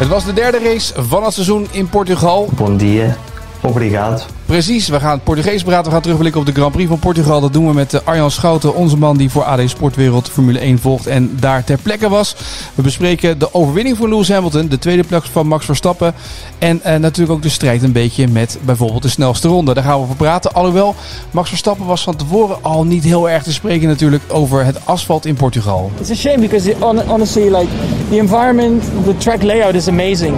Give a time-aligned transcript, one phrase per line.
[0.00, 2.48] Het was de derde race van het seizoen in Portugal.
[2.54, 3.16] Bom dia,
[3.60, 4.22] obrigado.
[4.46, 5.84] Precies, we gaan het Portugees praten.
[5.84, 7.40] We gaan terugblikken op de Grand Prix van Portugal.
[7.40, 10.78] Dat doen we met eh, Arjan Schouten, onze man die voor AD Sportwereld Formule 1
[10.78, 12.36] volgt en daar ter plekke was.
[12.74, 16.14] We bespreken de overwinning voor Lewis Hamilton, de tweede plek van Max Verstappen.
[16.58, 19.74] En eh, natuurlijk ook de strijd een beetje met bijvoorbeeld de snelste ronde.
[19.74, 20.52] Daar gaan we over praten.
[20.52, 20.94] Alhoewel,
[21.30, 25.26] Max Verstappen was van tevoren al niet heel erg te spreken natuurlijk over het asfalt
[25.26, 25.90] in Portugal.
[26.00, 27.68] It's a shame because honestly, like
[28.08, 30.34] the environment, the track layout is amazing.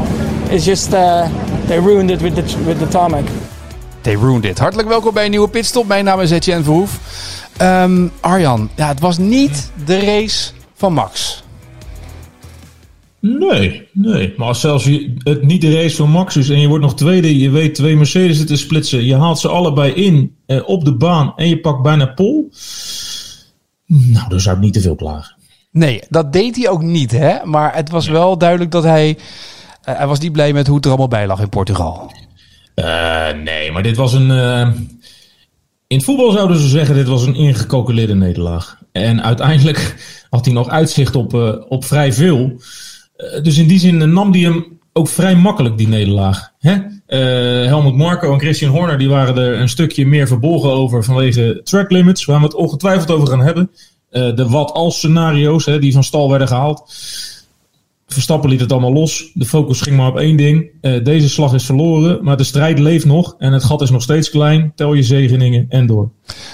[0.52, 1.28] It's just uh,
[1.66, 3.24] they ruined it with the with the tarmac.
[4.00, 4.58] They ruined it.
[4.58, 5.86] Hartelijk welkom bij een nieuwe pitstop.
[5.86, 7.00] Mijn naam is Etienne Verhoef.
[7.56, 11.42] Ehm, Arjan, ja, het was niet de race van Max.
[13.20, 14.34] Nee, nee.
[14.36, 16.94] Maar als zelfs je, het niet de race van Max is en je wordt nog
[16.94, 20.96] tweede, je weet twee Mercedes te splitsen, je haalt ze allebei in eh, op de
[20.96, 22.50] baan en je pakt bijna pol.
[23.86, 25.36] Nou, dan zou ik niet te veel klagen.
[25.70, 27.44] Nee, dat deed hij ook niet, hè?
[27.44, 29.18] Maar het was wel duidelijk dat hij...
[29.82, 32.12] eh, hij was niet blij met hoe het er allemaal bij lag in Portugal.
[32.74, 34.30] Eh, nee, maar dit was een.
[34.30, 34.68] eh,
[35.86, 38.78] in het voetbal zouden ze zeggen: dit was een ingecalculeerde nederlaag.
[38.92, 39.94] En uiteindelijk
[40.30, 41.34] had hij nog uitzicht op,
[41.68, 42.52] op vrij veel.
[43.42, 46.50] Dus in die zin nam hij hem ook vrij makkelijk, die nederlaag.
[46.58, 46.76] Hè?
[47.66, 51.90] Helmut Marko en Christian Horner die waren er een stukje meer verbolgen over vanwege track
[51.90, 53.70] limits, waar we het ongetwijfeld over gaan hebben.
[54.10, 56.92] De wat-als scenario's hè, die van stal werden gehaald.
[58.12, 59.30] Verstappen liet het allemaal los.
[59.34, 60.70] De focus ging maar op één ding.
[60.80, 63.34] Eh, deze slag is verloren, maar de strijd leeft nog.
[63.38, 64.72] En het gat is nog steeds klein.
[64.74, 66.10] Tel je zegeningen en door.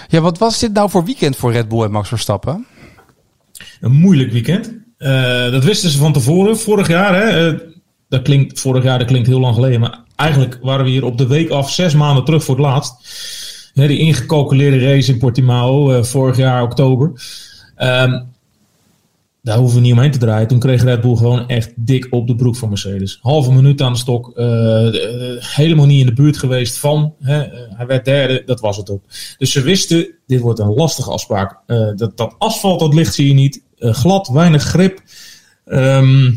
[0.09, 2.67] Ja, wat was dit nou voor weekend voor Red Bull en Max Verstappen?
[3.81, 4.75] Een moeilijk weekend.
[4.99, 6.59] Eh, dat wisten ze van tevoren.
[6.59, 7.59] Vorig jaar, hè, eh,
[8.09, 9.81] dat klinkt, vorig jaar dat klinkt heel lang geleden.
[9.81, 12.95] Maar eigenlijk waren we hier op de week af zes maanden terug voor het laatst.
[13.75, 17.13] Hè, die ingecalculeerde race in Portimao, vorig jaar oktober.
[17.77, 18.21] Ehm,
[19.43, 20.49] daar hoeven we niet omheen te draaien.
[20.49, 23.19] Toen kreeg Red Bull gewoon echt dik op de broek van Mercedes.
[23.23, 24.33] Halve minuut aan de stok.
[24.37, 27.15] eh, eh, helemaal niet in de buurt geweest van.
[27.21, 29.03] Hè, eh, hij werd derde, dat was het ook.
[29.39, 31.61] Dus ze wisten, dit wordt een lastige afspraak.
[31.97, 33.63] Dat, dat asfalt, dat ligt zie je niet.
[33.79, 35.01] Glad, weinig grip.
[35.65, 36.33] Ehm,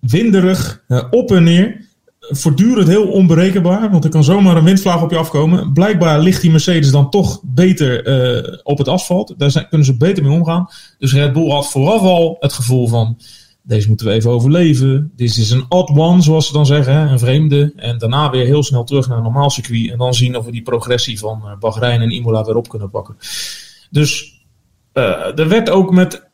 [0.00, 1.87] winderig, op en neer.
[2.30, 5.72] Voortdurend heel onberekenbaar, want er kan zomaar een windvlaag op je afkomen.
[5.72, 9.34] Blijkbaar ligt die Mercedes dan toch beter eh, op het asfalt.
[9.36, 10.68] Daar zijn, kunnen ze beter mee omgaan.
[10.98, 13.18] Dus Red Bull had vooraf al het gevoel van...
[13.62, 15.12] Deze moeten we even overleven.
[15.16, 16.94] Dit is een odd one, zoals ze dan zeggen.
[16.94, 17.72] Een vreemde.
[17.76, 19.90] En daarna weer heel snel terug naar een normaal circuit.
[19.90, 22.90] En dan zien of we die progressie van eh, Bahrein en Imola weer op kunnen
[22.90, 23.16] pakken.
[23.90, 24.40] Dus
[24.92, 26.28] eh, er werd ook met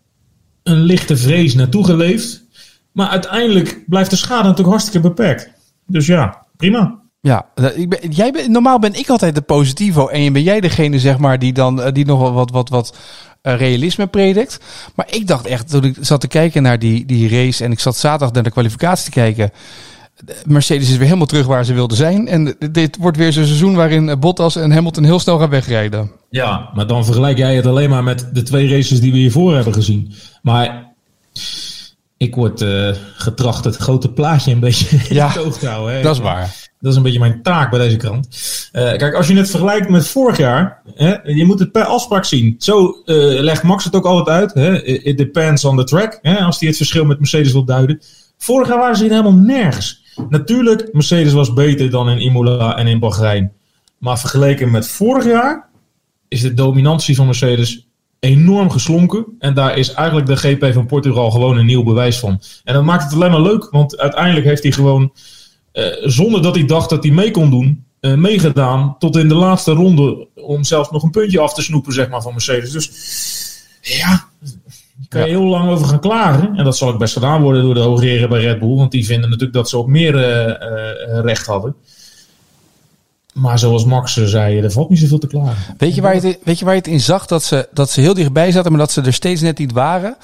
[0.62, 2.44] een lichte vrees naartoe geleefd.
[2.93, 5.50] Maar uiteindelijk blijft de schade natuurlijk hartstikke beperkt.
[5.87, 7.03] Dus ja, prima.
[7.25, 10.61] Ja, eh, ik ben, jij ben, normaal ben ik altijd de positivo en ben jij
[10.61, 12.97] degene zeg maar die dan eh, die nog wel wat wat wat
[13.43, 14.61] eh, realisme predikt.
[14.95, 17.81] Maar ik dacht echt toen ik zat te kijken naar die die race en ik
[17.81, 19.50] zat zaterdag naar de kwalificatie te kijken.
[20.25, 23.45] de Mercedes is weer helemaal terug waar ze wilden zijn en dit wordt weer zo'n
[23.45, 26.11] seizoen waarin Bottas en Hamilton heel snel gaan wegrijden.
[26.31, 29.55] Ja, maar dan vergelijk jij het alleen maar met de twee races die we hiervoor
[29.55, 30.12] hebben gezien.
[30.43, 30.94] Maar
[32.16, 35.94] ik word eh, getracht het grote plaatje een beetje Ja, in het oog te houden.
[35.94, 36.02] Hè.
[36.02, 36.70] Dat is waar.
[36.80, 38.28] Dat is een beetje mijn taak bij deze krant.
[38.72, 42.24] Eh, kijk, als je het vergelijkt met vorig jaar, hè, je moet het per afspraak
[42.24, 42.54] zien.
[42.58, 44.54] Zo eh, legt Max het ook altijd uit.
[44.54, 44.84] Hè.
[44.84, 48.00] It depends on the track, hè, als hij het verschil met Mercedes wil duiden.
[48.38, 50.03] Vorig jaar waren ze hier helemaal nergens.
[50.28, 53.53] Natuurlijk, Mercedes was beter dan in Imola en in Bahrein.
[53.98, 55.69] Maar vergeleken met vorig jaar
[56.28, 57.88] is de dominantie van Mercedes
[58.24, 59.26] enorm geslonken.
[59.38, 62.40] En daar is eigenlijk de GP van Portugal gewoon een nieuw bewijs van.
[62.64, 65.12] En dat maakt het alleen maar leuk, want uiteindelijk heeft hij gewoon,
[65.72, 69.34] eh, zonder dat hij dacht dat hij mee kon doen, eh, meegedaan tot in de
[69.34, 72.71] laatste ronde om zelfs nog een puntje af te snoepen, zeg maar, van Mercedes.
[72.71, 72.91] Dus
[73.80, 76.56] ja, daar kan je heel lang over gaan klagen.
[76.56, 79.06] En dat zal ook best gedaan worden door de hoogheren bij Red Bull, want die
[79.06, 81.74] vinden natuurlijk dat ze op meer eh, recht hadden.
[83.34, 85.75] Maar zoals Max zei, er valt niet zoveel te klagen.
[85.78, 87.27] Weet je, waar je het, weet je waar je het in zag?
[87.27, 90.16] Dat ze, dat ze heel dichtbij zaten, maar dat ze er steeds net niet waren.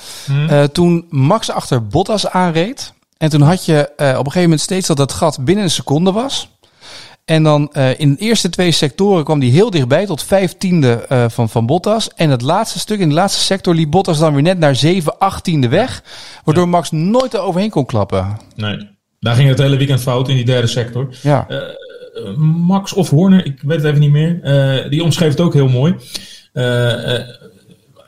[0.49, 2.93] Eh, toen Max achter Bottas aanreed.
[3.17, 5.71] En toen had je eh, op een gegeven moment steeds dat dat gat binnen een
[5.71, 6.49] seconde was.
[7.25, 11.25] En dan eh, in de eerste twee sectoren kwam die heel dichtbij, tot vijftiende eh
[11.29, 12.11] van, van Bottas.
[12.15, 15.19] En het laatste stuk, in de laatste sector, liep Bottas dan weer net naar zeven,
[15.19, 16.03] achttiende weg.
[16.45, 18.39] Waardoor Max nooit er overheen kon klappen.
[18.55, 18.89] Nee.
[19.21, 21.09] Daar ging het hele weekend fout in die derde sector.
[21.23, 21.47] Ja.
[22.39, 24.41] Max of Horner, ik weet het even niet meer.
[24.91, 25.95] die omschreef het ook heel mooi.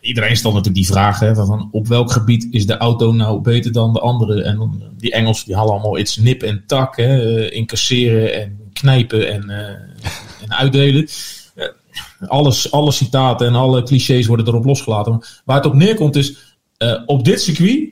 [0.01, 3.93] iedereen stelt natuurlijk die vraag: van op welk gebied is de auto nou beter dan
[3.93, 4.43] de andere?
[4.43, 9.51] En die Engels die halen allemaal iets nip en tak, incasseren en knijpen en,
[10.45, 11.09] en uitdelen
[12.29, 15.21] alles, alle citaten en alle clichés worden erop losgelaten.
[15.45, 16.57] Waar het op neerkomt is,
[17.07, 17.91] op dit circuit,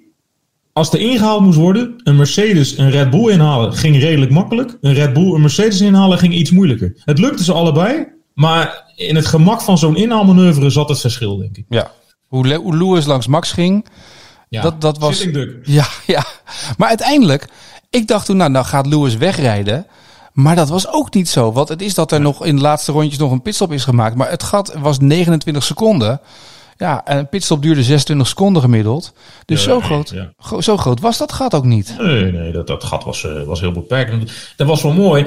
[0.72, 4.76] als er ingehaald moest worden, een Mercedes een Red Bull inhalen ging redelijk makkelijk.
[4.80, 6.92] Een Red Bull een Mercedes inhalen ging iets moeilijker.
[7.04, 11.56] Het lukte ze allebei, maar in het gemak van zo'n inhaalmanoeuvre zat het verschil, denk
[11.56, 11.64] ik.
[11.68, 11.90] Ja,
[12.26, 13.86] hoe, hoe Lewis langs Max ging,
[14.48, 15.26] ja, dat, dat was...
[15.62, 16.24] Ja, ja,
[16.76, 17.48] maar uiteindelijk,
[17.90, 19.86] ik dacht toen, nou, nou gaat Lewis wegrijden...
[20.32, 21.52] Maar dat was ook niet zo.
[21.52, 24.16] Want het is dat er nog in de laatste rondjes nog een pitstop is gemaakt.
[24.16, 26.20] Maar het gat was 29 seconden.
[26.80, 29.12] Ja, en een pitstop duurde 26 seconden gemiddeld.
[29.44, 30.14] Dus zo, groot,
[30.58, 31.94] zo groot was dat gat ook niet.
[31.98, 34.32] Nee, nee dat, dat gat was, uh, was heel beperkt.
[34.56, 35.26] Dat was wel mooi.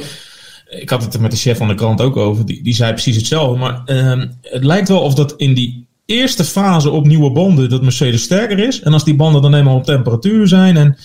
[0.69, 2.45] Ik had het er met de chef van de krant ook over.
[2.45, 3.59] Die, die zei precies hetzelfde.
[3.59, 7.69] Maar uh, het lijkt wel of dat in die eerste fase op nieuwe banden...
[7.69, 8.81] dat Mercedes sterker is.
[8.81, 10.77] En als die banden dan eenmaal op temperatuur zijn...
[10.77, 10.97] en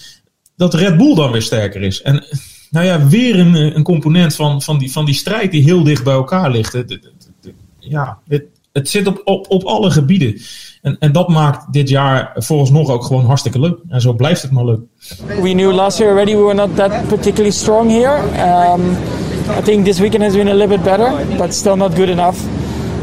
[0.56, 2.02] dat Red Bull dan weer sterker is.
[2.02, 2.24] En
[2.70, 6.04] nou ja, weer een, een component van, van, die, van die strijd die heel dicht
[6.04, 6.84] bij elkaar ligt.
[7.78, 10.40] Ja, het, het zit op, op, op alle gebieden.
[10.82, 13.78] En, en dat maakt dit jaar volgens nog ook gewoon hartstikke leuk.
[13.88, 14.80] En zo blijft het maar leuk.
[15.26, 18.18] We knew last year already we were not that particularly strong here.
[18.72, 18.96] Um,
[19.58, 22.38] I think this weekend has been a little bit better, but still not good enough.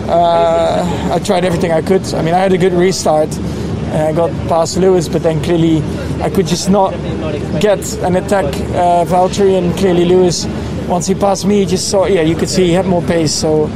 [0.08, 2.14] Uh, I tried everything I could.
[2.14, 3.30] I mean, I had a good restart.
[3.92, 5.82] I got past Lewis, but then clearly
[6.22, 6.94] I could just not
[7.60, 10.46] get an attack uh, Valtteri, and clearly Lewis,
[10.88, 13.34] once he passed me, just saw, yeah, you could see he had more pace.
[13.34, 13.70] So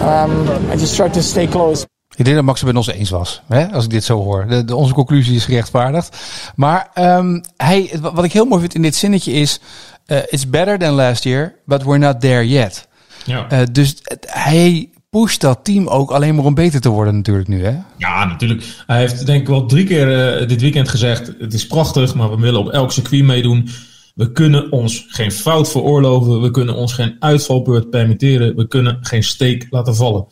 [0.00, 1.86] um, I just tried to stay close.
[2.16, 3.72] Ik denk dat Max het met ons eens was, hè?
[3.72, 4.46] als ik dit zo hoor.
[4.48, 6.16] De, de, onze conclusie is gerechtvaardigd.
[6.54, 9.60] Maar um, hij, wat ik heel mooi vind in dit zinnetje is...
[10.06, 12.88] Uh, it's better than last year, but we're not there yet.
[13.24, 13.52] Ja.
[13.52, 13.94] Uh, dus
[14.26, 17.76] hij pusht dat team ook alleen maar om beter te worden natuurlijk nu, hè?
[17.96, 18.64] Ja, natuurlijk.
[18.86, 21.32] Hij heeft denk ik wel drie keer uh, dit weekend gezegd...
[21.38, 23.68] het is prachtig, maar we willen op elk circuit meedoen.
[24.14, 26.40] We kunnen ons geen fout veroorloven.
[26.40, 28.56] We kunnen ons geen uitvalbeurt permitteren.
[28.56, 30.26] We kunnen geen steek laten vallen.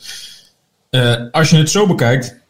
[0.91, 2.41] Uh, als je het zo bekijkt,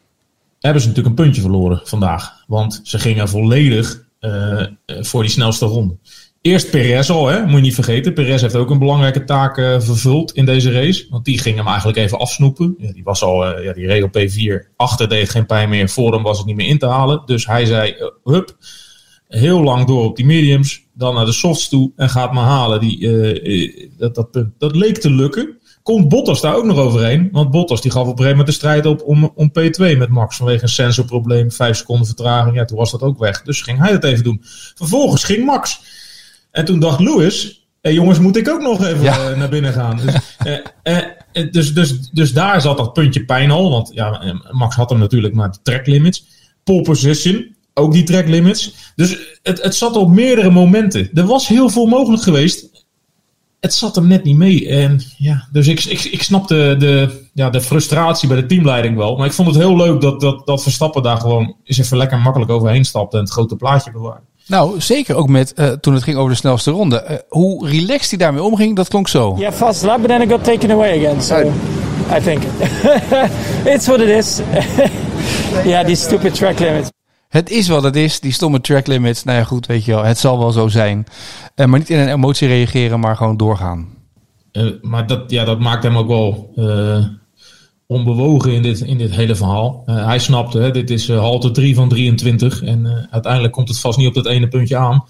[0.59, 2.43] hebben ze natuurlijk een puntje verloren vandaag.
[2.47, 5.97] Want ze gingen volledig uh, voor die snelste ronde.
[6.41, 7.45] Eerst Perez al, hè?
[7.45, 8.13] moet je niet vergeten.
[8.13, 11.07] Perez heeft ook een belangrijke taak vervuld in deze race.
[11.09, 12.75] Want die ging hem eigenlijk even afsnoepen.
[12.77, 14.75] Ja, die was al, ja, die reed op P4.
[14.75, 15.89] Achter deed geen pijn meer.
[15.89, 17.21] Voor hem was het niet meer in te halen.
[17.25, 18.57] Dus hij zei, hup,
[19.27, 20.87] heel lang door op die mediums.
[20.99, 22.79] Dan naar de softs toe en gaat maar halen.
[22.79, 24.53] Die, dat, dat, punt.
[24.57, 25.57] dat leek te lukken.
[25.83, 27.29] Komt Bottas daar ook nog overheen?
[27.31, 30.09] Want Bottas die gaf op een gegeven moment de strijd op om, om P2 met
[30.09, 30.35] Max.
[30.35, 32.55] Vanwege een sensorprobleem, vijf seconden vertraging.
[32.55, 33.41] Ja, toen was dat ook weg.
[33.41, 34.39] Dus ging hij het even doen.
[34.75, 35.81] Vervolgens ging Max
[36.51, 39.97] en toen dacht Lewis, hey jongens, moet ik ook nog even eh, naar binnen gaan.
[39.97, 40.13] Dus,
[40.83, 40.97] eh,
[41.31, 43.71] eh, dus, dus, dus daar zat dat puntje pijn al.
[43.71, 46.25] Want ja, Max had hem natuurlijk maar de track limits.
[46.63, 48.73] Pole position, ook die track limits.
[48.95, 51.09] Dus het, het zat op meerdere momenten.
[51.13, 52.67] Er was heel veel mogelijk geweest.
[53.59, 54.69] Het zat hem net niet mee.
[54.69, 59.17] En, ja, dus ik, ik, ik snapte de, ja, de frustratie bij de teamleiding wel.
[59.17, 62.19] Maar ik vond het heel leuk dat, dat, dat Verstappen daar gewoon eens even lekker
[62.19, 64.27] makkelijk overheen stapte en het grote plaatje bewaarde.
[64.49, 67.05] Nou, zeker ook met uh, toen het ging over de snelste ronde.
[67.09, 69.35] Uh, hoe relaxed hij daarmee omging, dat klonk zo.
[69.37, 71.21] Yeah, fast lap, but then it got taken away again.
[71.21, 71.51] So
[72.17, 72.43] I think
[73.73, 74.39] it's what it is.
[75.71, 76.89] yeah, die stupid track limits.
[77.29, 79.23] Het is wat het is, die stomme track limits.
[79.23, 81.05] Nou ja, goed, weet je wel, het zal wel zo zijn.
[81.55, 83.87] Uh, maar niet in een emotie reageren, maar gewoon doorgaan.
[84.81, 86.53] maar dat, ja, dat maakt hem ook wel
[87.87, 89.83] onbewogen in dit, in dit hele verhaal.
[89.85, 94.07] Hij snapte, hè, dit is halte 3 van 23 en uiteindelijk komt het vast niet
[94.07, 95.05] op dat ene puntje aan.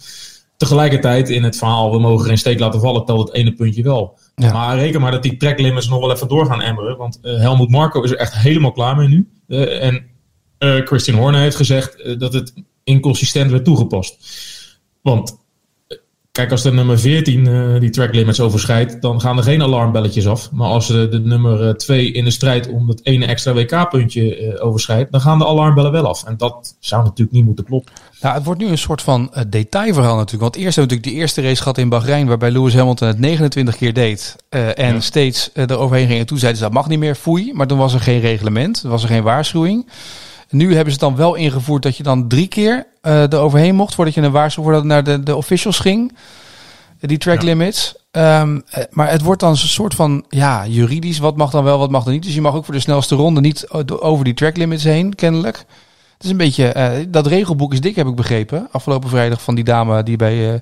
[0.58, 4.18] Tegelijkertijd in het verhaal, we mogen geen steek laten vallen, telt het ene puntje wel.
[4.36, 4.52] Ja.
[4.54, 8.02] Maar reken maar dat die tracklimits nog wel even door gaan emmeren, want Helmut Marco
[8.02, 9.30] is er echt helemaal klaar mee nu.
[9.80, 10.09] en
[10.60, 14.18] Christian Horner heeft gezegd dat het inconsistent werd toegepast.
[15.02, 15.38] Want
[16.40, 19.62] Kijk, als de nummer 14 uh, eh, die track limits overschrijdt, dan gaan er geen
[19.62, 20.52] alarmbelletjes af.
[20.52, 24.66] Maar als uh, de nummer 2 in de strijd om dat ene extra WK-puntje uh,
[24.66, 26.24] overschrijdt, dan gaan de alarmbellen wel af.
[26.24, 27.94] En dat zou natuurlijk niet moeten kloppen.
[28.22, 30.42] Nou, het wordt nu een soort van detailverhaal natuurlijk.
[30.42, 33.20] Want eerst hebben we natuurlijk die eerste race gehad in Bahrein, waarbij Lewis Hamilton het
[33.20, 34.36] 29 keer deed.
[34.50, 35.00] en ja.
[35.00, 36.20] steeds eroverheen ging.
[36.20, 37.54] En toen zeiden ze dat mag niet meer, foei.
[37.54, 39.86] Maar toen was er geen reglement, was er geen waarschuwing.
[40.50, 43.76] Nu hebben ze het dan wel ingevoerd dat je dan drie keer uh, er overheen
[43.76, 46.18] mocht voordat je een waarschuwing voordat naar de, de officials ging.
[47.00, 47.96] Die track limits.
[48.12, 51.20] Um, maar het wordt dan een soort van ja, juridisch.
[51.20, 52.24] Wat mag dan wel, wat mag dan niet.
[52.24, 55.58] Dus je mag ook voor de snelste ronde niet over die track limits heen, kennelijk.
[56.14, 57.06] Het is een beetje.
[57.10, 58.68] Dat regelboek is dik, heb ik begrepen.
[58.72, 60.62] Afgelopen vrijdag van die dame die bij.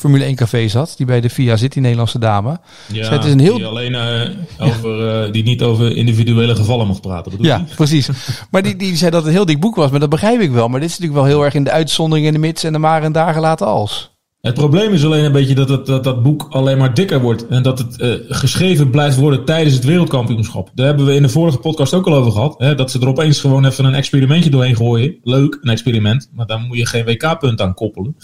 [0.00, 0.94] Formule 1 café zat.
[0.96, 2.60] Die bij de VIA zit, die Nederlandse dame.
[2.92, 3.56] Ja, Zij, het is een heel...
[3.56, 4.28] die, alleen, eh,
[4.58, 7.32] over, eh, die niet over individuele gevallen mocht praten.
[7.38, 8.08] Ja, precies.
[8.50, 9.90] Maar die, die zei dat het een heel dik boek was.
[9.90, 10.68] Maar dat begrijp ik wel.
[10.68, 12.78] Maar dit is natuurlijk wel heel erg in de uitzondering en de mits en de
[12.78, 14.10] maar en dagen laten als.
[14.40, 17.46] Het probleem is alleen een beetje dat, het, dat dat boek alleen maar dikker wordt.
[17.46, 20.70] En dat het eh, geschreven blijft worden tijdens het wereldkampioenschap.
[20.74, 22.54] Daar hebben we in de vorige podcast ook al over gehad.
[22.58, 25.16] Hè, dat ze er opeens gewoon even een experimentje doorheen gooien.
[25.22, 26.30] Leuk, een experiment.
[26.32, 28.16] Maar dan moet je geen WK-punt aan koppelen.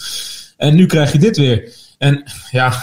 [0.57, 1.71] En nu krijg je dit weer.
[1.97, 2.73] En ja,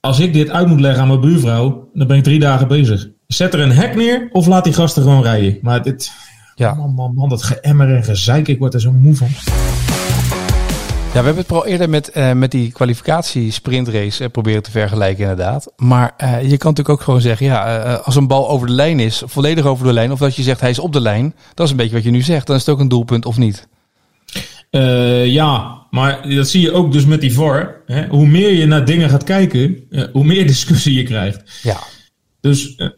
[0.00, 3.08] als ik dit uit moet leggen aan mijn buurvrouw, dan ben ik drie dagen bezig.
[3.26, 5.58] Zet er een hek neer of laat die gasten gewoon rijden.
[5.62, 6.12] Maar dit,
[6.54, 6.74] Ja.
[6.74, 9.28] man, man, man, dat geëmmer en gezeik, ik word er zo moe van.
[11.14, 15.22] Ja, we hebben het al eerder met, eh, met die kwalificatie-sprintrace eh, proberen te vergelijken,
[15.22, 15.72] inderdaad.
[15.76, 19.00] Maar eh, je kan natuurlijk ook gewoon zeggen, ja, als een bal over de lijn
[19.00, 21.66] is, volledig over de lijn, of dat je zegt hij is op de lijn, dat
[21.66, 22.46] is een beetje wat je nu zegt.
[22.46, 23.66] Dan is het ook een doelpunt of niet.
[24.74, 27.82] Eh, ja, maar dat zie je ook dus met die VAR.
[27.86, 28.06] Hè?
[28.06, 31.60] Hoe meer je naar dingen gaat kijken, eh, hoe meer discussie je krijgt.
[31.62, 31.78] Ja.
[32.40, 32.88] Dus eh,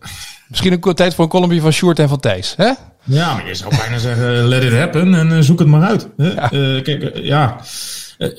[0.49, 2.73] Misschien een tijd voor een columnje van Sjoerd en van Thijs, hè?
[3.05, 6.09] ja, maar je zou bijna zeggen, let it happen en zoek het maar uit.
[6.17, 6.29] Hè?
[6.29, 7.61] Eh, kijk, ja,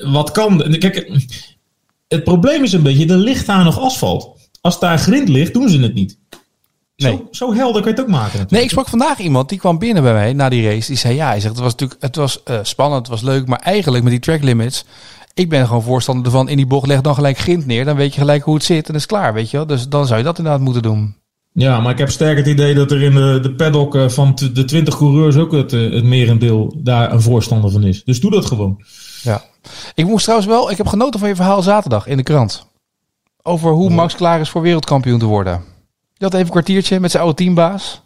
[0.04, 0.76] wat kan...
[0.78, 1.10] Kijk,
[2.08, 4.50] het probleem is een beetje, er ligt daar nog asfalt.
[4.60, 6.17] Als daar grind ligt, doen ze het niet.
[7.02, 7.12] Nee.
[7.12, 8.50] Zo, zo helder kan je het ook maken natuurlijk.
[8.50, 10.86] Nee, ik sprak vandaag iemand die kwam binnen bij mij na die race.
[10.86, 13.46] Die zei ja, hij zegt het was natuurlijk het was eh, spannend, het was leuk,
[13.46, 14.84] maar eigenlijk met die track limits.
[15.34, 18.14] Ik ben gewoon voorstander ervan in die bocht leg dan gelijk grind neer, dan weet
[18.14, 19.66] je gelijk hoe het zit en is klaar, weet je wel.
[19.66, 21.16] Dus dan zou je dat inderdaad moeten doen.
[21.52, 24.34] Ja, maar ik heb sterk het idee dat er in de, de paddock eh, van
[24.52, 28.04] de 20 coureurs ook het, eh, het merendeel daar een voorstander van is.
[28.04, 28.82] Dus doe dat gewoon.
[29.22, 29.42] Ja.
[29.94, 32.66] Ik moest trouwens wel, ik heb genoten van je verhaal zaterdag in de krant.
[33.42, 35.76] Over hoe Max klaar is voor wereldkampioen te worden.
[36.18, 38.02] Je had even een kwartiertje met zijn oude teambaas.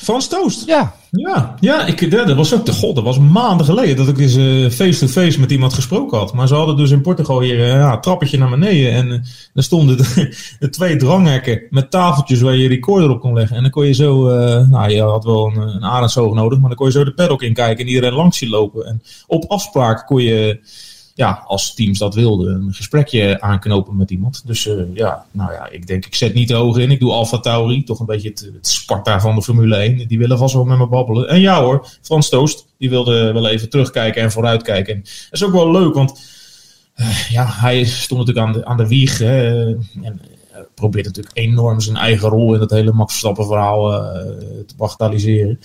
[0.00, 0.66] Frans Toost.
[0.66, 2.94] Ja, Ja, ja ik, ja, dat was ook de god.
[2.94, 6.34] Dat was maanden geleden dat ik eens eh, face-to-face met iemand gesproken had.
[6.34, 8.92] Maar ze hadden dus in Portugal hier eh, ja, een trappetje naar beneden.
[8.92, 9.18] En uh,
[9.54, 13.56] er stonden de, de, twee dranghekken met tafeltjes waar je je recorder op kon leggen.
[13.56, 14.28] En dan kon je zo,
[14.66, 17.42] nou je had wel een, een arendshoog nodig, maar dan kon je zo de paddock
[17.42, 18.86] in kijken en iedereen langs zien lopen.
[18.86, 20.60] En op afspraak kon je,
[21.14, 24.42] ja, als teams dat wilden, een gesprekje aanknopen met iemand.
[24.46, 26.90] Dus uh, ja, nou ja, ik denk, ik zet niet te hoog in.
[26.90, 30.08] Ik doe Alfa Tauri, toch een beetje het, Sparta van de Formule 1.
[30.08, 31.28] Die willen vast wel met me babbelen.
[31.28, 34.94] En ja hoor, Frans Toost, die wilde wel even terugkijken en vooruitkijken.
[34.94, 36.20] En dat is ook wel leuk, want
[36.96, 39.20] uh, ja, hij stond natuurlijk aan de, aan de wieg.
[39.20, 40.20] En
[40.74, 43.90] probeert natuurlijk enorm zijn eigen rol in dat hele Max Verstappen verhaal
[44.66, 45.58] te bagatelliseren.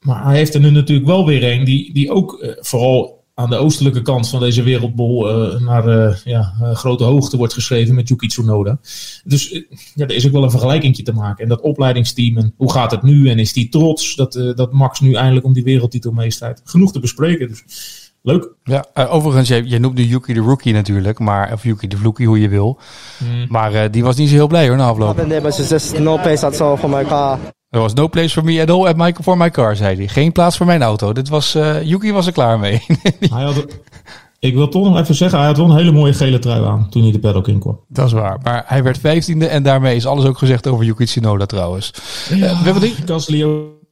[0.00, 3.56] Maar hij heeft er nu natuurlijk wel weer een die, die ook vooral aan de
[3.56, 8.08] oostelijke kant van deze wereldbol uh, naar uh, ja, uh, grote hoogte wordt geschreven met
[8.08, 8.78] Yuki Tsunoda.
[9.24, 9.62] Dus
[9.94, 11.42] ja, er is ook wel een vergelijking te maken.
[11.42, 13.28] En dat opleidingsteam, en hoe gaat het nu?
[13.28, 16.60] En is die trots dat, dat Max nu eindelijk om die wereldtitel meestrijdt?
[16.64, 17.64] Genoeg te bespreken, dus
[18.22, 18.48] leuk.
[18.64, 22.26] Ja, overigens, jij, jij noemt nu Yuki de Rookie natuurlijk, maar, of Yuki de Vloekie,
[22.26, 22.78] hoe je wil.
[23.18, 23.46] Mm.
[23.48, 25.16] Maar die was niet zo heel blij hoor, na afloop.
[25.98, 27.38] no place at all for my car.
[27.70, 30.08] Er was no place for me at all at my, for my car, zei hij.
[30.08, 31.12] Geen plaats voor mijn auto.
[31.12, 32.82] Dit was, uh, Yuki was er klaar mee.
[33.20, 33.66] hij had,
[34.38, 36.86] ik wil toch nog even zeggen, hij had wel een hele mooie gele trui aan
[36.90, 37.80] toen hij de paddock in kwam.
[37.88, 38.38] Dat is waar.
[38.42, 41.92] Maar hij werd vijftiende en daarmee is alles ook gezegd over Yuki Tsunoda trouwens.
[42.28, 42.94] Ja, uh, we hebben die...
[43.06, 43.42] Gasly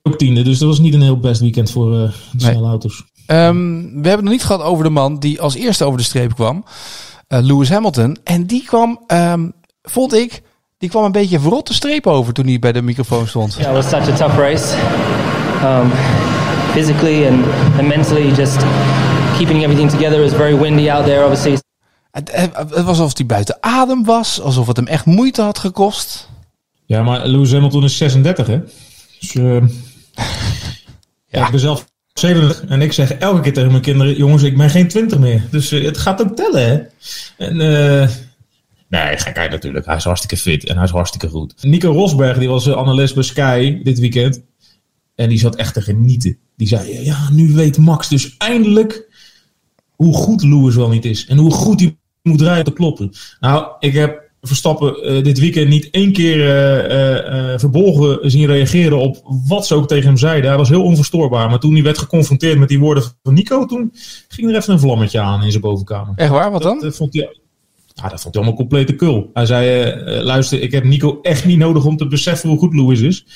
[0.03, 2.51] ook tiende, dus dat was niet een heel best weekend voor uh, de nee.
[2.51, 3.05] snelle auto's.
[3.27, 6.05] Um, we hebben het nog niet gehad over de man die als eerste over de
[6.05, 6.65] streep kwam.
[7.29, 8.19] Lewis Hamilton.
[8.25, 9.53] En die kwam, um,
[9.83, 10.43] vond ik,
[10.85, 13.55] die kwam een beetje verrot de streep over toen hij bij de microfoon stond.
[13.55, 14.77] Yeah, it was such a tough race.
[15.63, 15.91] Um,
[16.73, 17.45] physically and,
[17.79, 18.57] and mentally, just
[19.37, 20.19] keeping everything together.
[20.19, 21.59] It was very windy out there, obviously.
[22.11, 26.29] Het, het was alsof hij buiten adem was, alsof het hem echt moeite had gekost.
[26.87, 28.61] Ja, maar Lewis Hamilton is 36, hè?
[29.21, 29.63] Dus, uh,
[31.27, 31.45] ja.
[31.45, 34.71] Ik ben zelf 37 en ik zeg elke keer tegen mijn kinderen: jongens, ik ben
[34.71, 35.43] geen 20 meer.
[35.51, 36.83] Dus uh, het gaat ook tellen, hè?
[37.37, 37.61] En.
[37.61, 38.09] Uh,
[38.89, 39.87] Nee, gekheid natuurlijk.
[39.87, 41.55] Hij is hartstikke fit en hij is hartstikke goed.
[41.63, 44.43] Nico Rosberg, die was analist bij Sky dit weekend.
[45.15, 46.39] En die zat echt te genieten.
[46.57, 49.13] Die zei, ja, nu weet Max dus eindelijk
[49.91, 51.27] hoe goed Lewis wel niet is.
[51.27, 53.13] En hoe goed hij moet rijden te kloppen.
[53.41, 58.99] Nou, ik heb Verstappen uh, dit weekend niet één keer uh, uh, verbolgen zien reageren
[58.99, 60.49] op wat ze ook tegen hem zeiden.
[60.49, 61.49] Hij was heel onverstoorbaar.
[61.49, 63.93] Maar toen hij werd geconfronteerd met die woorden van Nico, toen
[64.29, 66.13] ging er even een vlammetje aan in zijn bovenkamer.
[66.17, 66.51] Echt waar?
[66.51, 66.81] Wat dan?
[66.81, 67.37] Dat, vond hij,
[67.95, 69.31] ja, dat vond hij allemaal complete kul.
[69.33, 72.75] Hij zei, uh, luister, ik heb Nico echt niet nodig om te beseffen hoe goed
[72.75, 73.27] Lewis is.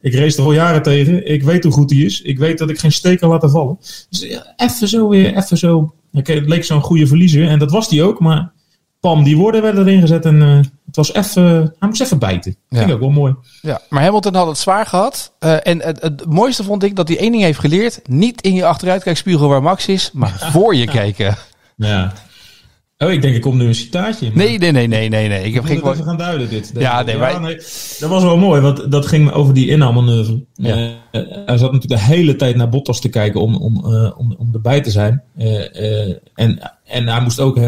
[0.00, 1.30] Ik race er al jaren tegen.
[1.30, 2.22] Ik weet hoe goed hij is.
[2.22, 3.76] Ik weet dat ik geen steek kan laten vallen.
[4.10, 5.94] Dus ja, even zo weer, even zo.
[6.12, 7.48] Okay, het leek zo'n goede verliezer.
[7.48, 8.20] En dat was hij ook.
[8.20, 8.52] Maar
[9.00, 10.24] pam, die woorden werden erin gezet.
[10.24, 12.56] En uh, het was even, hij moest even bijten.
[12.68, 12.78] Ja.
[12.78, 13.34] Vind ik ook wel mooi.
[13.62, 15.32] Ja, maar Hamilton had het zwaar gehad.
[15.40, 18.00] Uh, en het, het, mooiste vond ik dat hij één ding heeft geleerd.
[18.08, 21.36] Niet in je achteruitkijkspiegel waar Max is, maar voor je kijken.
[21.76, 22.12] Ja.
[22.98, 24.26] Oh, ik denk ik kom nu een citaatje.
[24.26, 25.28] maar- Nee, nee, nee, nee, nee.
[25.28, 25.44] nee.
[25.44, 25.76] Ik heb geen...
[25.76, 26.72] even gaan duiden, dit.
[26.78, 27.54] Ja, nee, wij-
[27.98, 30.44] Dat was wel mooi, want dat ging over die inhaalmanoeuvre.
[30.54, 30.74] Ja.
[30.76, 34.34] Eh, hij zat natuurlijk de hele tijd naar Bottas te kijken om, om, eh, om,
[34.38, 35.22] om erbij te zijn.
[35.36, 37.58] Eh, en, en hij moest ook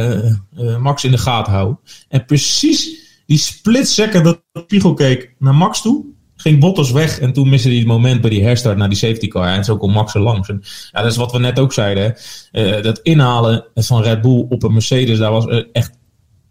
[0.78, 1.78] Max in de gaten houden.
[2.08, 2.90] En precies
[3.26, 6.04] die split second dat Spiegel keek naar Max toe,
[6.40, 7.18] ging Bottas weg.
[7.18, 9.46] En toen miste hij het moment bij die herstart naar die safety car.
[9.46, 10.48] En zo kon Max er langs.
[10.48, 12.02] En, ja, dat is wat we net ook zeiden.
[12.02, 12.76] Hè.
[12.76, 15.98] Eh, dat inhalen van Red Bull op een Mercedes, daar was eh, echt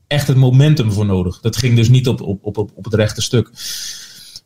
[0.08, 1.40] echt het momentum voor nodig.
[1.40, 3.50] Dat ging dus niet op, op, op, op het rechte stuk.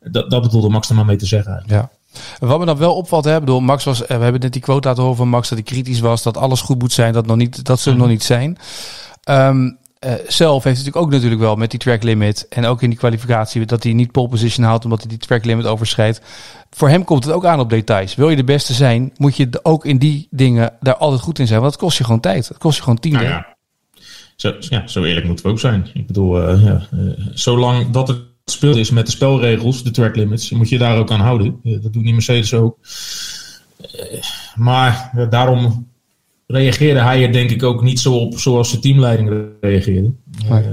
[0.01, 1.51] Dat, dat bedoelde Max er maar mee te zeggen.
[1.51, 1.81] eigenlijk.
[1.81, 2.47] Ja.
[2.47, 4.87] Wat me dan wel opvalt, hè, bedoel, Max was, eh, we hebben net die quote
[4.87, 7.37] laten horen van Max dat hij kritisch was, dat alles goed moet zijn, dat, nog
[7.37, 8.57] niet, dat ze er nog niet zijn.
[9.23, 9.71] Ehm,
[10.03, 12.97] eh, zelf heeft natuurlijk ook natuurlijk wel met die track limit en ook in die
[12.97, 16.21] kwalificatie dat hij niet pole position haalt omdat hij die track limit overschrijdt.
[16.69, 18.15] Voor hem komt het ook aan op details.
[18.15, 21.47] Wil je de beste zijn, moet je ook in die dingen daar altijd goed in
[21.47, 22.47] zijn, want dat kost je gewoon tijd.
[22.47, 23.17] Dat kost je gewoon tiende.
[23.17, 23.55] Nou ja.
[24.35, 25.87] Zo, ja, zo eerlijk moeten we ook zijn.
[25.93, 26.99] Ik bedoel, eh, ja, eh,
[27.33, 31.11] zolang dat het speelt is met de spelregels, de track limits, moet je daar ook
[31.11, 31.59] aan houden.
[31.63, 32.77] Dat doet die Mercedes ook.
[34.55, 35.92] Maar daarom
[36.53, 40.11] reageerde hij er denk ik ook niet zo op zoals de teamleiding reageerde.
[40.49, 40.63] Nee.
[40.63, 40.69] Eh,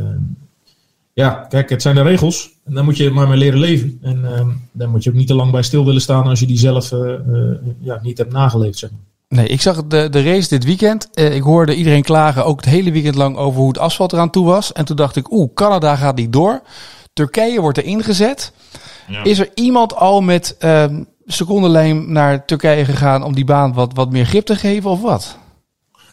[1.13, 2.51] ja, kijk, het zijn de regels.
[2.65, 3.99] En daar moet je maar mee leren leven.
[4.03, 6.47] En eh, daar moet je ook niet te lang bij stil willen staan als je
[6.47, 8.79] die zelf eh, eh, ja, niet hebt nageleefd.
[8.79, 9.01] Zeg maar.
[9.39, 11.09] Nee, ik zag de, de race dit weekend.
[11.11, 14.31] Eh, ik hoorde iedereen klagen, ook het hele weekend lang, over hoe het asfalt eraan
[14.31, 14.73] toe was.
[14.73, 16.63] En toen dacht ik, oeh, Canada gaat niet door.
[17.13, 18.53] Turkije wordt er ingezet.
[19.09, 19.25] Ja.
[19.25, 24.11] Is er iemand al met ehm secondenlijm naar Turkije gegaan om die baan wat, wat
[24.11, 25.39] meer grip te geven of wat?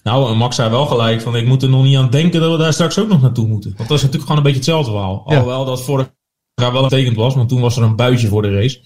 [0.07, 2.51] Nou, en Max zei wel gelijk van ik moet er nog niet aan denken dat
[2.51, 3.73] we daar straks ook nog naartoe moeten.
[3.77, 5.23] Want dat is natuurlijk gewoon een beetje hetzelfde verhaal.
[5.27, 5.33] Ja.
[5.35, 6.09] Alhoewel dat vorig
[6.55, 8.79] jaar wel betekend was, want toen was er een buitje voor de race.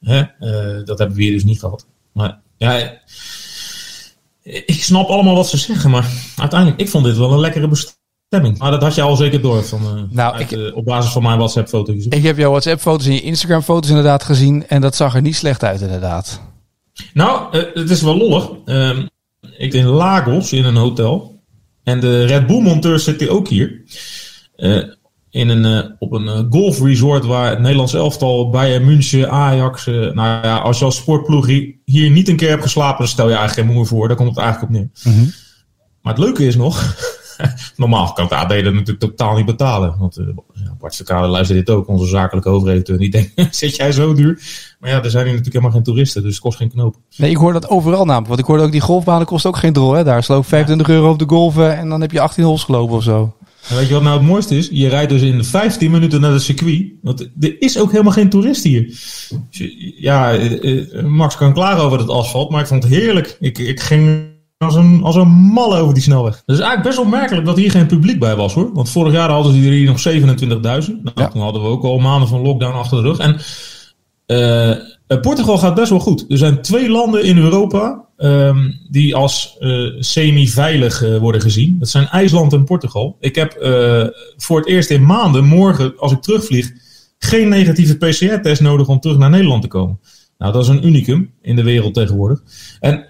[0.00, 0.18] Hè?
[0.20, 1.86] Eh, dat hebben we hier dus niet gehad.
[2.12, 2.98] Maar ja,
[4.42, 8.58] ik snap allemaal wat ze zeggen, maar uiteindelijk, ik vond dit wel een lekkere bestemming.
[8.58, 11.12] Maar dat had je al zeker door van, eh, Nou, uit, ik- eh, op basis
[11.12, 12.04] van mijn WhatsApp-foto's.
[12.08, 14.66] Ik heb jouw WhatsApp-foto's en je Instagram-foto's inderdaad gezien.
[14.68, 16.40] En dat zag er niet slecht uit, inderdaad.
[17.14, 18.48] Nou, het is wel lollig.
[18.64, 19.06] Ehm,
[19.50, 21.40] ik in Lagos in een hotel.
[21.82, 23.82] En de Red Bull monteur zit hier ook hier.
[24.56, 24.82] Eh,
[25.30, 29.86] in een, eh, op een eh, golfresort waar het Nederlands elftal, Bayern München, Ajax.
[29.86, 31.46] nou ja, als je als sportploeg
[31.84, 34.08] hier, niet een keer hebt geslapen, dan stel je eigenlijk geen moer voor.
[34.08, 34.90] Daar komt het eigenlijk op neer.
[36.02, 36.96] Maar het leuke is nog.
[37.76, 39.96] Normaal kan het AD dat natuurlijk totaal niet betalen.
[39.98, 42.98] Want eh, ja, Bart Verkade luistert dit ook, onze zakelijke hoofdredacteur.
[42.98, 44.40] Die denkt, zit jij zo duur?
[44.80, 46.96] Maar ja, er zijn hier natuurlijk helemaal geen toeristen, dus het kost geen knoop.
[47.16, 48.28] Nee, ik hoor dat overal namelijk.
[48.28, 49.92] Want ik hoorde ook die golfbanen kost ook geen drol.
[49.92, 50.04] Hè?
[50.04, 53.02] Daar sloop 25 euro op de golven en dan heb je 18 holes gelopen of
[53.02, 53.34] zo.
[53.68, 54.68] En weet je wat nou het mooiste is?
[54.72, 56.92] Je rijdt dus in 15 minuten naar het circuit.
[57.02, 58.82] Want er is ook helemaal geen toerist hier.
[58.82, 63.36] Dus ja, eh, eh, Max kan klagen over het asfalt, maar ik vond het heerlijk.
[63.40, 64.30] Ik, ik ging
[64.62, 66.34] als een, als een mal over die snelweg.
[66.34, 68.72] Het is eigenlijk best wel merkelijk dat hier geen publiek bij was hoor.
[68.72, 70.58] Want vorig jaar hadden ze hier nog 27.000.
[70.58, 71.28] Nou, Ja.
[71.28, 73.18] Toen hadden we ook al maanden van lockdown achter de rug.
[73.18, 73.36] En
[74.26, 76.24] eh, Portugal gaat best wel goed.
[76.28, 81.78] Er zijn twee landen in Europa ehm, die als eh, semi-veilig eh, worden gezien.
[81.78, 83.16] Dat zijn IJsland en Portugal.
[83.20, 86.70] Ik heb eh, voor het eerst in maanden, morgen als ik terugvlieg,
[87.18, 90.00] geen negatieve PCR-test nodig om terug naar Nederland te komen.
[90.38, 92.42] Nou, dat is een unicum in de wereld tegenwoordig.
[92.80, 93.06] En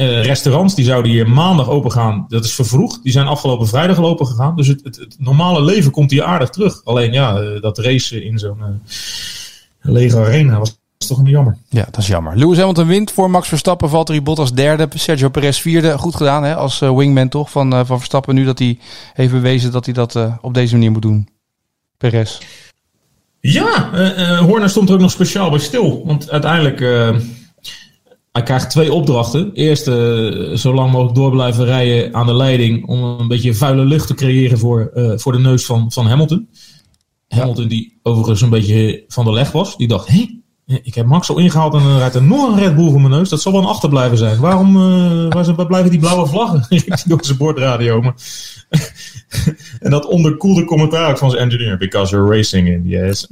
[0.00, 2.24] eh, restaurants die zouden hier maandag open gaan.
[2.28, 3.02] Dat is vervroegd.
[3.02, 4.56] Die zijn afgelopen vrijdag open gegaan.
[4.56, 6.84] Dus het, het, het normale leven komt hier aardig terug.
[6.84, 8.66] Alleen ja, eh, dat racen in zo'n eh,
[9.80, 11.56] lege arena was, was toch een jammer.
[11.68, 12.36] Ja, dat is jammer.
[12.36, 13.88] Lewis Hamilton wint voor Max Verstappen.
[13.88, 14.88] Valtteri Bottas derde.
[14.94, 15.98] Sergio Perez vierde.
[15.98, 18.34] Goed gedaan hè, als wingman toch van, van Verstappen.
[18.34, 18.78] Nu dat hij
[19.14, 21.28] heeft bewezen dat hij dat op deze manier moet doen.
[21.96, 22.38] Perez.
[23.40, 23.90] Ja,
[24.38, 26.02] Horner stond er ook nog speciaal bij stil.
[26.06, 26.80] Want uiteindelijk,
[28.32, 29.50] hij krijgt twee opdrachten.
[29.52, 29.94] Eerst eh,
[30.56, 34.14] zo lang mogelijk door blijven rijden aan de leiding om een beetje vuile lucht te
[34.14, 36.48] creëren voor, eh, voor de neus van, van Hamilton.
[37.28, 39.76] Hamilton die overigens een beetje van de leg was.
[39.76, 40.38] Die dacht, hé,
[40.82, 43.12] ik heb Max al ingehaald en dan rijdt er nog een Red Bull voor mijn
[43.12, 43.28] neus.
[43.28, 44.40] Dat zal wel een achterblijven zijn.
[44.40, 46.66] Waarom eh, waar, zijn- waar blijven die blauwe vlaggen?
[47.08, 48.00] Door zijn bordradio.
[48.00, 48.14] Maar
[49.80, 51.78] en dat onderkoelde commentaar van zijn engineer.
[51.78, 53.26] Because you're racing in, yes.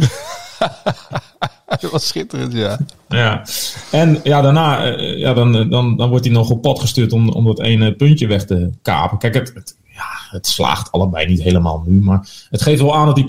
[1.81, 2.79] Dat was schitterend, ja.
[3.09, 3.45] Ja,
[3.91, 7.29] en ja, daarna eh, ja, dan, dan, dan wordt hij nog op pad gestuurd om,
[7.29, 9.19] om dat ene puntje weg te kapen.
[9.19, 13.07] Kijk, het, het, ja, het slaagt allebei niet helemaal nu, maar het geeft wel aan
[13.07, 13.25] dat die.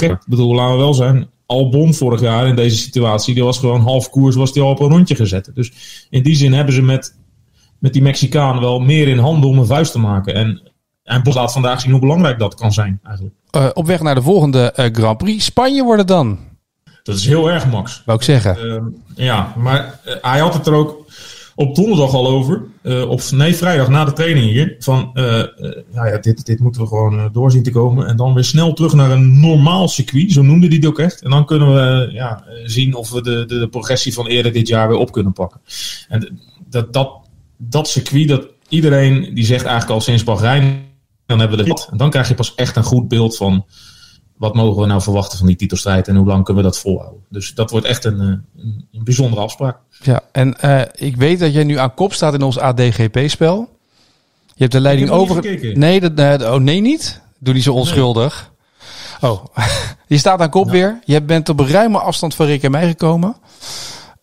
[0.00, 1.28] Ik bedoel, laten we wel zijn.
[1.46, 4.80] Albon vorig jaar in deze situatie, die was gewoon half koers, was die al op
[4.80, 5.50] een rondje gezet.
[5.54, 5.72] Dus
[6.10, 7.16] in die zin hebben ze met,
[7.78, 10.34] met die Mexicaan wel meer in handen om een vuist te maken.
[10.34, 10.62] En,
[11.04, 13.34] en Bos laat vandaag zien hoe belangrijk dat kan zijn eigenlijk.
[13.50, 15.44] Eh, op weg naar de volgende eh, Grand Prix.
[15.44, 16.38] Spanje wordt het dan,
[17.06, 18.02] Dat is heel erg, Max.
[18.04, 18.58] wou ik zeggen.
[18.58, 21.04] Ehm, ja, maar eh, hij had het er ook
[21.54, 22.62] op donderdag al over.
[22.82, 24.76] Uh, op, nee, vrijdag na de training hier.
[24.78, 25.24] Van, uh,
[25.92, 28.06] nou ja, dit, dit moeten we gewoon doorzien te komen.
[28.06, 30.32] En dan weer snel terug naar een normaal circuit.
[30.32, 31.22] Zo noemde hij het ook echt.
[31.22, 34.68] En dan kunnen we ja, zien of we de, de, de, progressie van eerder dit
[34.68, 35.60] jaar weer op kunnen pakken.
[36.08, 37.12] En dat, dat,
[37.56, 40.84] dat circuit, dat iedereen die zegt eigenlijk al sinds Bahrein,
[41.26, 43.64] dan hebben we de En dan krijg je pas echt een goed beeld van
[44.36, 47.20] wat mogen we nou verwachten van die titelstrijd en hoe lang kunnen we dat volhouden.
[47.28, 48.44] Dus dat wordt echt een, een,
[48.92, 49.78] een bijzondere afspraak.
[50.02, 53.68] Ja, en uh, ik weet dat jij nu aan kop staat in ons ADGP-spel.
[54.46, 55.60] Je hebt de leiding over.
[55.78, 57.20] Nee, dat, uh, oh nee, niet.
[57.38, 58.50] Doe die zo onschuldig.
[59.20, 59.30] Nee.
[59.30, 59.44] Oh,
[60.06, 60.98] je staat aan kop weer.
[61.04, 63.36] Je bent op een ruime afstand van Rick en mij gekomen.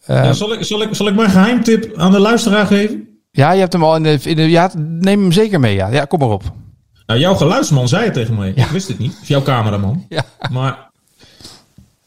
[0.08, 3.08] Uh, zal, ik, zal, ik, zal ik mijn geheimtip aan de luisteraar geven?
[3.32, 4.20] Ja, je hebt hem al in de.
[4.24, 5.76] In de ja, neem hem zeker mee.
[5.76, 6.44] Ja, ja kom maar op.
[7.06, 8.52] Nou, jouw geluidsman zei het tegen mij.
[8.56, 9.18] Ik wist het niet.
[9.22, 10.06] Of jouw cameraman.
[10.10, 10.26] Ja.
[10.52, 10.92] Maar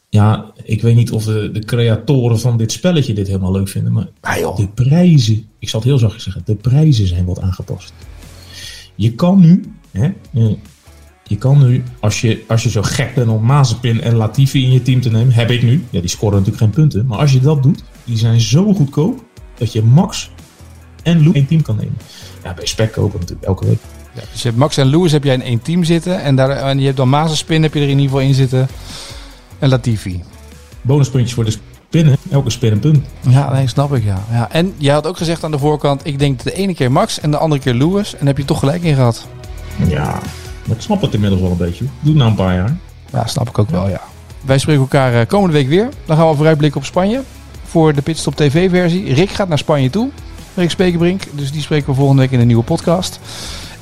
[0.09, 3.93] ja, ik weet niet of de, de creatoren van dit spelletje dit helemaal leuk vinden.
[3.93, 7.93] Maar ah, de prijzen, ik zal het heel zachtjes zeggen, de prijzen zijn wat aangepast.
[8.95, 10.53] Je kan nu, hè, eh,
[11.23, 14.71] je kan nu, als je, als je zo gek bent om Mazepin en Latifi in
[14.71, 15.83] je team te nemen, heb ik nu.
[15.89, 17.05] Ja, die scoren natuurlijk geen punten.
[17.05, 19.23] Maar als je dat doet, die zijn zo goedkoop
[19.57, 20.31] dat je Max
[21.03, 21.97] en Lou in team kan nemen.
[22.43, 23.79] Ja, bij Spec kopen natuurlijk elke week.
[24.17, 26.21] Ja, dus je hebt Max en Lewis heb jij in één team zitten.
[26.21, 28.67] En, daar, en je hebt dan Mazespin heb je er in ieder geval in zitten.
[29.59, 30.23] En Latifi.
[30.81, 32.17] Bonuspuntjes voor de spinnen.
[32.31, 33.05] Elke spin een punt.
[33.29, 34.23] Ja, nee, snap ik ja.
[34.31, 34.51] ja.
[34.51, 36.01] En jij had ook gezegd aan de voorkant.
[36.03, 38.15] Ik denk de ene keer Max en de andere keer Lewis.
[38.15, 39.27] En heb je toch gelijk in gehad.
[39.87, 40.19] Ja,
[40.69, 41.85] ik snap het inmiddels wel een beetje.
[41.99, 42.77] Doe het nou een paar jaar.
[43.11, 44.01] Ja, snap ik ook wel ja.
[44.45, 45.89] Wij spreken elkaar eh, komende week weer.
[46.05, 47.21] Dan gaan we vooruitblikken op Spanje.
[47.63, 49.13] Voor de Pitstop TV versie.
[49.13, 50.09] Rick gaat naar Spanje toe.
[50.55, 51.23] Rick Spekerbrink.
[51.31, 53.19] Dus die spreken we volgende week in een nieuwe podcast.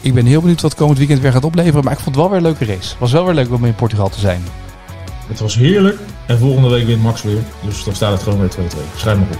[0.06, 1.84] Ik ben heel benieuwd wat komend weekend weer gaat opleveren.
[1.84, 2.96] Maar ik vond het wel weer een leuke race.
[3.00, 4.44] Was wel weer leuk om in Portugal te zijn.
[5.28, 6.00] Het was heerlijk.
[6.26, 7.44] En volgende week wint Max weer.
[7.64, 8.54] Dus dan staat het gewoon weer 2-2.
[8.96, 9.40] Schrijf maar op.